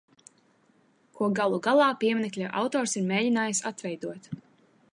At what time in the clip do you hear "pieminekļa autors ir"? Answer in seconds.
2.03-3.05